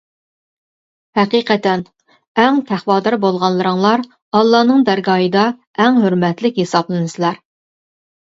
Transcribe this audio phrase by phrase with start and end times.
[1.17, 1.83] ھەقىقەتەن
[2.43, 4.05] ئەڭ تەقۋادار بولغانلىرىڭلار
[4.41, 5.45] ئاللانىڭ دەرگاھىدا
[5.85, 7.39] ئەڭ ھۆرمەتلىك ھېسابلىنىسىلەر.